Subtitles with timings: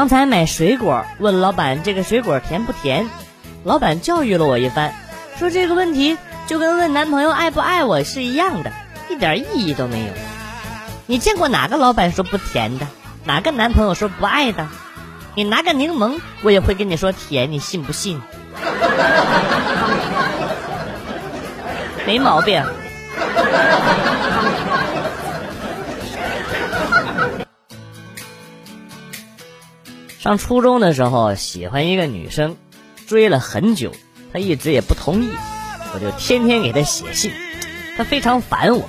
[0.00, 3.10] 刚才买水果，问老板这个水果甜不甜，
[3.64, 4.92] 老板教育了我一番，
[5.38, 8.72] 说这个问题就跟问男朋友爱不爱我是一样的，
[9.10, 10.06] 一点意义都没有。
[11.04, 12.86] 你见过哪个老板说不甜的？
[13.24, 14.68] 哪个男朋友说不爱的？
[15.34, 18.22] 你拿个柠檬，我也会跟你说甜，你信不信？
[22.06, 22.64] 没毛病。
[30.20, 32.58] 上初中的时候，喜欢一个女生，
[33.06, 33.92] 追了很久，
[34.34, 35.30] 她一直也不同意，
[35.94, 37.32] 我就天天给她写信，
[37.96, 38.86] 她非常烦我。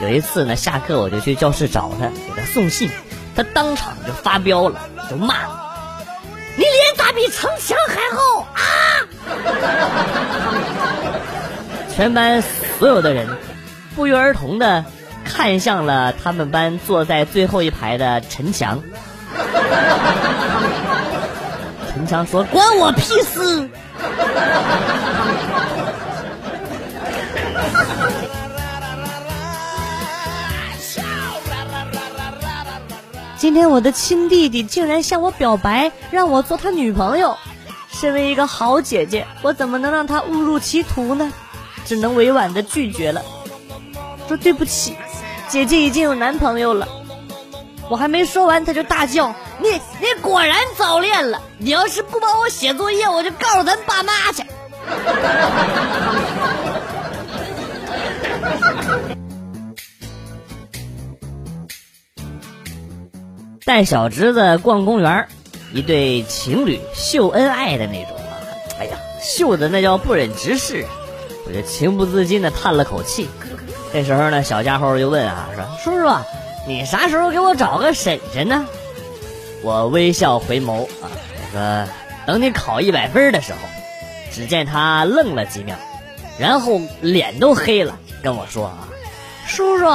[0.00, 2.90] 有一次呢，下课我就去教室找她，给她送信，
[3.36, 5.36] 她当场就发飙了，就骂
[6.58, 8.58] ：“你脸咋比城墙还厚啊！”
[11.94, 12.42] 全班
[12.80, 13.28] 所有的人
[13.94, 14.84] 不约而同的
[15.24, 18.82] 看向了他们班坐在最后一排的陈强。
[21.92, 23.68] 陈强说：“关我屁事！”
[33.36, 37.36] 今天我的亲弟弟竟然向我表白，让我做他女朋友。
[37.90, 41.30] 身为一个好姐姐，我怎么能让他误入歧途呢？
[41.84, 43.20] 只能委婉的拒绝了，
[44.26, 44.96] 说对不起，
[45.46, 46.88] 姐姐已经有男朋友了。
[47.90, 51.40] 我还没说完，他就大叫：“你你果然早恋了！
[51.58, 54.42] 你要是不帮我写作业，我就告诉咱爸妈去。
[63.64, 65.28] ”带小侄子逛公园，
[65.72, 68.36] 一对情侣秀恩爱的那种啊！
[68.78, 70.84] 哎呀，秀的那叫不忍直视，
[71.46, 73.30] 我就情不自禁的叹了口气。
[73.92, 76.06] 这时候呢，小家伙就问啊，说：“叔叔，
[76.66, 78.66] 你啥时候给我找个婶婶呢？”
[79.62, 81.88] 我微笑回眸啊，我说
[82.26, 83.58] ：“等你考一百分的时候。”
[84.32, 85.76] 只见他愣了几秒，
[86.38, 88.88] 然后脸都黑了，跟我说：“啊，
[89.46, 89.86] 叔叔。”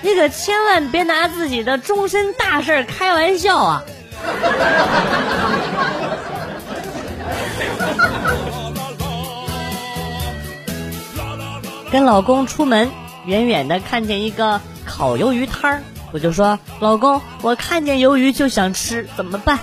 [0.00, 3.82] 你可千万别拿自己的终身大事开玩笑啊！
[11.90, 12.88] 跟老公出门，
[13.24, 15.82] 远远的看见一个烤鱿鱼摊儿，
[16.12, 19.58] 我就说：“老公，我看见鱿鱼就想吃，怎么办？”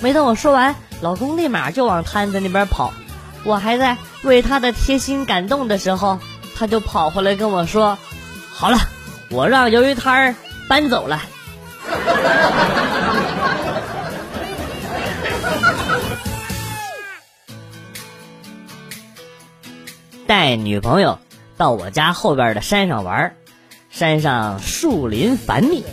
[0.00, 2.92] 没等我说完，老公立马就往摊子那边跑。
[3.44, 6.18] 我还在为他的贴心感动的时候，
[6.56, 7.98] 他就跑回来跟我说
[8.52, 8.78] ：“好了。”
[9.30, 10.34] 我让鱿鱼摊儿
[10.68, 11.22] 搬走了。
[20.26, 21.18] 带女朋友
[21.56, 23.34] 到我家后边的山上玩，
[23.92, 25.84] 山上树林繁密。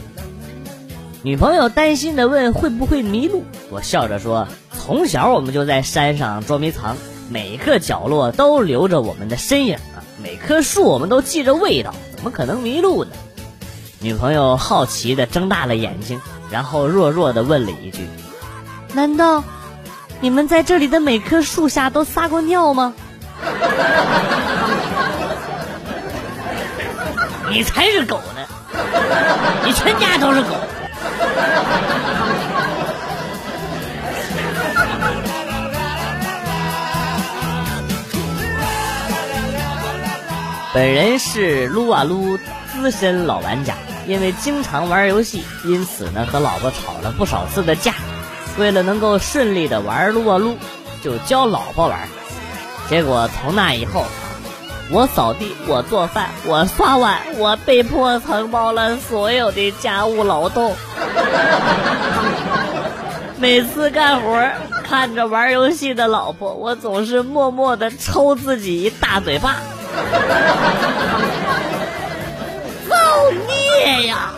[1.22, 6.96] 女朋友担心的问会不会迷路，我笑着说：从小我们就在山上捉迷藏，
[7.30, 13.12] 每个角落都留着我们的身影啊，每棵树我们都记着味道，怎么可能迷路呢？
[14.00, 18.08] 女朋友好奇的睁大了眼睛，然后弱弱的问了一句
[18.96, 19.44] ：“难道
[20.22, 22.94] 你们在这里的每棵树下都撒过尿吗？”
[27.50, 28.46] 你才是狗呢！
[29.66, 30.50] 你全家都是狗。
[40.72, 42.38] 本人是撸啊撸
[42.72, 43.74] 资深老玩家。
[44.08, 47.94] 因为经常玩游戏，因此呢和老婆吵了不少次的架。
[48.58, 50.58] 为了能够顺利的玩撸啊撸，
[51.04, 52.08] 就教老婆玩。
[52.90, 54.04] 结果从那以后，
[54.92, 60.76] 我扫地，我做饭，我刷碗，我被迫承包了所有的家务劳动。
[63.38, 64.50] 每次干活，
[64.84, 69.58] 看着玩游戏的老婆，我总是默默的抽自己一大嘴巴。
[72.90, 72.96] 造
[73.48, 74.32] 孽呀！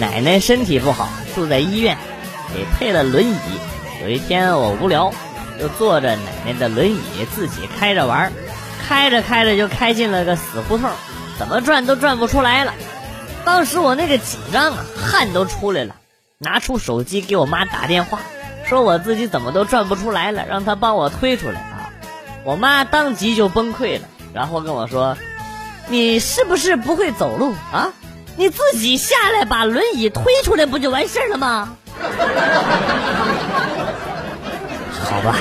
[0.00, 1.98] 奶奶身体不好，住在医院，
[2.54, 3.36] 给配了轮椅。
[4.02, 5.12] 有一天我无聊，
[5.60, 6.98] 就坐着奶奶的轮椅
[7.34, 8.32] 自己开着玩，
[8.88, 10.88] 开着开着就开进了个死胡同，
[11.38, 12.72] 怎么转都转不出来了。
[13.44, 15.94] 当时我那个紧张啊，汗都出来了，
[16.38, 18.20] 拿出手机给我妈打电话。
[18.64, 21.92] 说我自己怎么都转不出来了，让他帮我推出来啊！
[22.44, 25.18] 我妈当即就崩溃了，然后跟我说
[25.88, 27.92] ：“你是不是不会走路啊？
[28.40, 31.76] 你自己下来把轮椅推出来不就完事儿了吗？”
[35.04, 35.36] 好吧，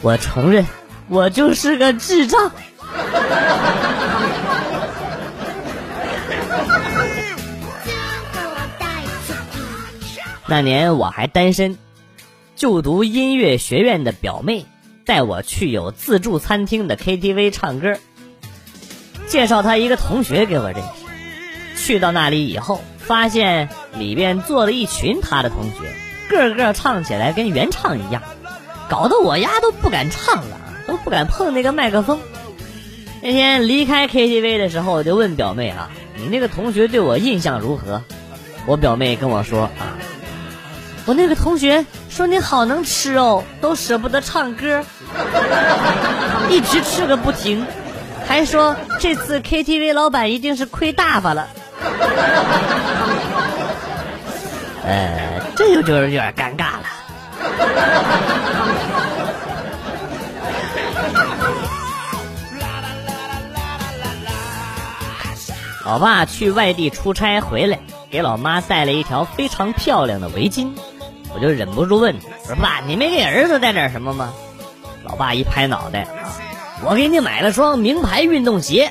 [0.00, 0.64] 我承认
[1.08, 2.52] 我就是个智障。
[10.46, 11.76] 那年我还单身，
[12.54, 14.66] 就读音乐学院的表妹
[15.04, 17.94] 带我去有自助餐厅的 KTV 唱歌，
[19.26, 21.05] 介绍她一个同学给我认识。
[21.86, 25.94] 去到那里以后，发现里边坐了一群他的同学，
[26.28, 28.24] 个个唱起来跟原唱一样，
[28.90, 32.18] 搞得我丫都不敢唱了，都不敢碰那个麦克风。
[33.22, 35.88] 那天离开 KTV 的时候，我就问表妹啊
[36.18, 38.02] ：“你那个同学对我印象如何？”
[38.66, 39.94] 我表妹跟我说：“啊。”
[41.06, 44.82] 我那个同学说你好能吃哦，都舍不得唱歌，
[46.50, 47.64] 一直吃个不停，
[48.26, 51.46] 还说这次 KTV 老板一定是亏大发了。
[54.84, 56.84] 呃， 这就就是有点尴尬了。
[65.84, 67.78] 老爸去外地出差回来，
[68.10, 70.72] 给老妈带了一条非常漂亮的围巾。
[71.32, 74.32] 我就忍不住问：“我说爸，你没给儿子带点什么吗？”
[75.04, 76.34] 老爸一拍脑袋：“啊，
[76.84, 78.90] 我给你买了双名牌运动鞋。”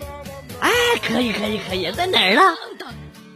[0.61, 0.71] 哎，
[1.05, 2.41] 可以可以可以，在哪儿呢？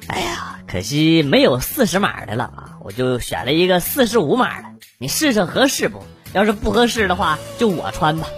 [0.09, 2.77] 哎呀，可惜没有四十码的了啊！
[2.81, 4.67] 我就选了一个四十五码的，
[4.97, 6.03] 你试试合适不？
[6.33, 8.27] 要是不合适的话，就我穿吧。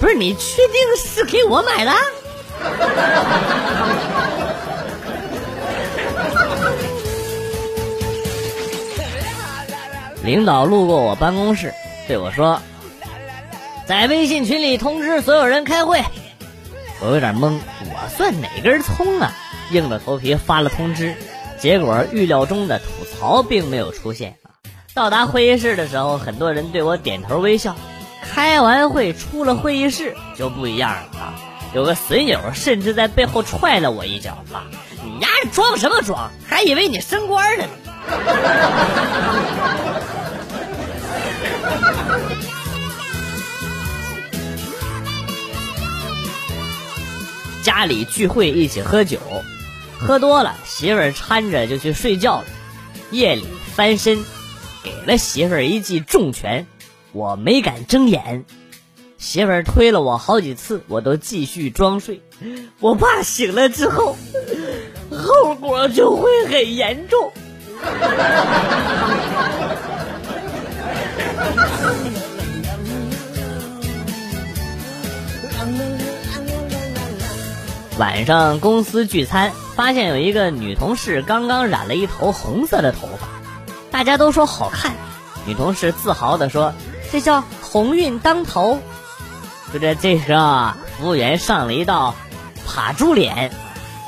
[0.00, 1.92] 不是你确定是给我买的？
[10.24, 11.74] 领导路过我办公室，
[12.08, 12.60] 对我说
[13.86, 16.02] ：“在微信群里通知所有人开会。”
[17.04, 19.32] 我有点懵，我算哪根葱啊？
[19.72, 21.16] 硬着头皮发了通知，
[21.58, 24.36] 结果预料中的吐槽并没有出现！
[24.94, 27.74] 到达会议室的时候，很多人对我点头微笑。
[28.22, 31.34] 开完会出了会议室就不一样了啊！
[31.74, 34.62] 有个损友甚至在背后踹了我一脚啊！
[35.02, 36.30] 你丫装什么装？
[36.46, 37.72] 还以为你升官了呢！
[47.62, 49.18] 家里聚会一起喝酒，
[49.98, 52.44] 喝多了媳妇儿搀着就去睡觉了。
[53.10, 54.24] 夜里翻身，
[54.82, 56.66] 给了媳妇儿一记重拳，
[57.12, 58.44] 我没敢睁眼。
[59.18, 62.20] 媳妇儿推了我好几次，我都继续装睡。
[62.80, 64.16] 我怕醒了之后，
[65.10, 67.32] 后果就会很严重。
[77.98, 83.28] 晚上公司聚餐，发现有一个女同事刚刚染了一头红色的头发，
[83.90, 84.92] 大家都说好看。
[85.46, 86.72] 女同事自豪地说
[87.12, 88.78] ：“这叫鸿运当头。”
[89.72, 92.14] 就在这时候啊，服务员上了一道
[92.66, 93.52] 扒猪脸，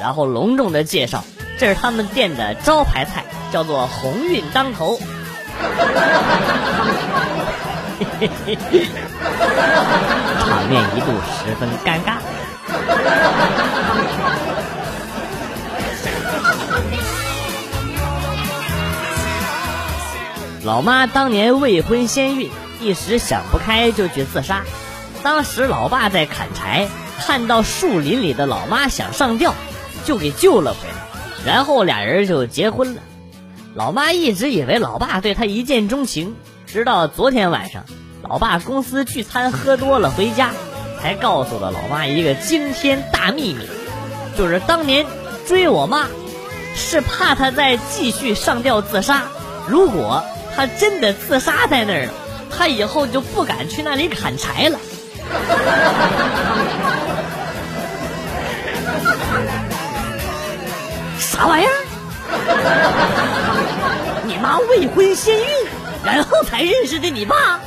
[0.00, 1.22] 然后隆重的介绍
[1.58, 4.98] ：“这是他们店的招牌菜，叫做鸿运当头。
[10.40, 11.06] ”场面一度
[11.44, 12.16] 十分尴尬。
[20.64, 24.62] 老妈当年未婚先孕，一时想不开就去自杀。
[25.22, 29.52] 当时老爸在砍柴，看到树林里的老妈想上吊，
[30.06, 30.94] 就给救了回来。
[31.44, 33.02] 然后俩人就结婚了。
[33.74, 36.34] 老妈一直以为老爸对她一见钟情，
[36.66, 37.84] 直到昨天晚上，
[38.22, 40.52] 老爸公司聚餐喝多了回家。
[41.04, 43.68] 才告诉了老妈一个惊天大秘密，
[44.38, 45.04] 就是当年
[45.46, 46.06] 追我妈，
[46.74, 49.24] 是怕她再继续上吊自杀。
[49.68, 50.24] 如果
[50.56, 52.12] 她真的自杀在那儿了，
[52.56, 54.78] 她以后就不敢去那里砍柴了。
[61.20, 61.84] 啥玩意儿？
[64.24, 65.44] 你妈未婚先孕，
[66.02, 67.60] 然后才认识的你爸？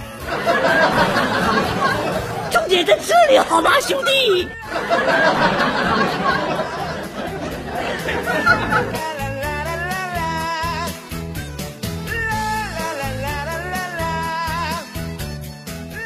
[2.68, 4.46] 重点在这里，好吗，兄弟？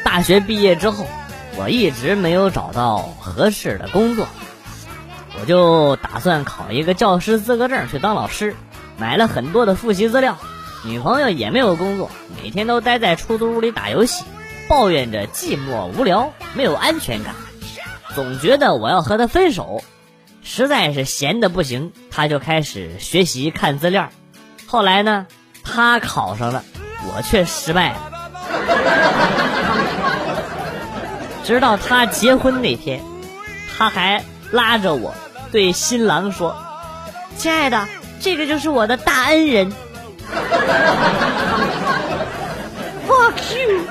[0.04, 1.08] 大学毕业之后，
[1.58, 4.28] 我一直没有找到合适的工作，
[5.40, 8.56] 我就打算考一个教师资格证去当老师，
[9.00, 10.38] 买了很多的复习资料。
[10.86, 14.24] 女朋友也没有工作，每天都待在出租屋里打游戏。
[14.72, 17.36] 抱怨着寂寞无聊，没有安全感，
[18.16, 19.84] 总觉得我要和他分手，
[20.44, 24.08] 实在是闲的不行，他就开始学习看资料。
[24.68, 25.28] 后来呢，
[25.66, 26.64] 他考上了，
[27.04, 27.98] 我却失败了。
[31.44, 33.02] 直到他结婚那天，
[33.78, 35.14] 他还拉着我
[35.52, 36.56] 对新郎说
[37.36, 37.90] ：“亲爱的，
[38.22, 39.74] 这个就是我的大恩人。”
[43.12, 43.84] Fuck you！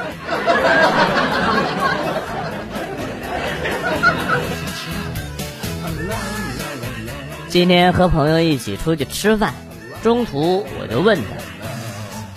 [7.51, 9.53] 今天和朋友一起出去吃饭，
[10.03, 11.23] 中途我就问他：“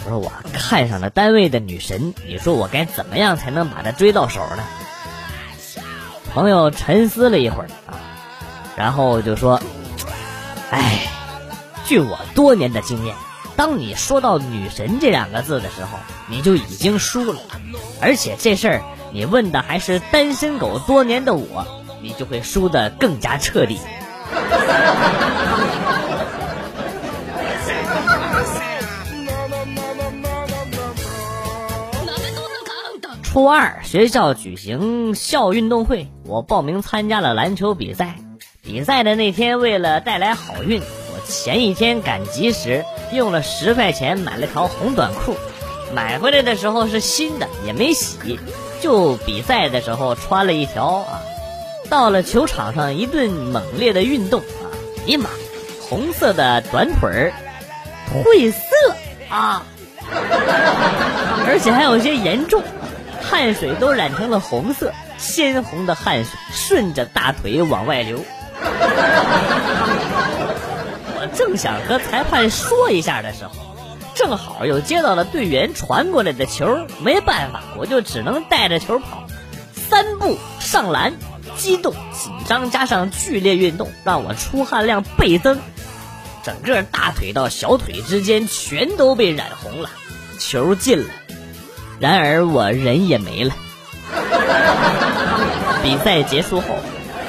[0.04, 4.64] 我说我看上了单位的女神，你说我该怎么样才能把她追到手呢？”
[6.34, 7.96] 朋友沉思了一会儿啊，
[8.76, 9.62] 然后就说
[10.70, 11.08] ：“哎，
[11.86, 13.16] 据我多年的经验，
[13.56, 17.40] 当你说到女神这两个字的时候，你就已经输了。
[18.02, 18.82] 而且这事儿
[19.12, 21.66] 你问的还是单身狗多年的我，
[22.02, 23.80] 你就会输得更加彻底。”
[33.22, 38.18] 初二学校举行校运动会，我报名参加了篮球比赛。
[38.62, 45.36] 比赛的那天，为了带来好运，我前一天赶集时用了十块钱买了条红短裤，
[45.94, 48.40] 买回来的时候是新的，也没洗，
[48.82, 51.22] 就比赛的时候穿了一条啊。
[51.90, 54.66] 到了球场上，一顿猛烈的运动啊，
[55.06, 55.30] 尼玛，
[55.82, 57.34] 红色的短腿儿
[58.10, 58.96] 褪色
[59.30, 59.64] 啊，
[61.48, 62.64] 而且还有些严重。
[63.22, 68.20] 汗水都染成了红色，鲜红的汗水顺着大腿往外流。
[71.36, 73.52] 正想和裁判说一下的时候，
[74.16, 79.24] 正好又接到了队员传过来的球，没办法，我就只能带着球跑。
[79.90, 81.14] 三步上篮，
[81.56, 85.60] 激动、紧张加上剧烈运动，让我出汗量倍增，
[86.44, 89.90] 整个大腿到小腿之间全都被染红了。
[90.40, 91.14] 球进了。
[92.00, 93.54] 然而我人也没了。
[95.84, 96.68] 比赛结束后，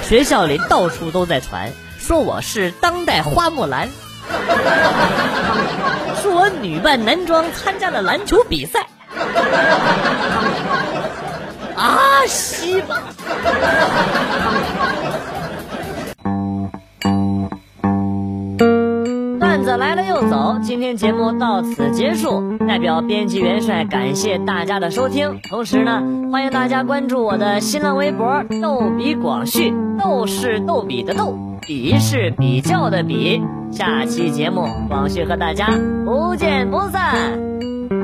[0.02, 1.72] 学校里到处都在传，
[2.06, 3.88] 说我是当代花木兰，
[6.20, 8.86] 说我女扮男装参加了篮球比赛。
[11.74, 13.00] 啊，西吧。
[19.40, 22.58] 段子来了又走，今天节目到此结束。
[22.68, 33.40] 代表编辑元帅感谢大家的收听，同时呢，欢迎大家关注我的新浪微博“逗比广旭”，逗是逗比的逗，比是比较的比。
[33.70, 35.68] 下期节目，广旭和大家
[36.04, 37.38] 不见不散。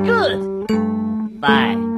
[0.04, 1.89] Good，bye。